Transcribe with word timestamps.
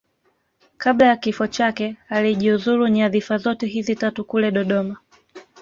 Kabla 0.77 1.05
ya 1.07 1.15
kifo 1.17 1.47
chake 1.47 1.95
alijiuzulu 2.09 2.87
nyadhifa 2.87 3.37
zote 3.37 3.67
hizi 3.67 3.95
tatu 3.95 4.25
kule 4.25 4.51
Dodoma 4.51 4.97